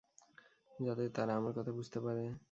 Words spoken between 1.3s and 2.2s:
আমার কথা বুঝতে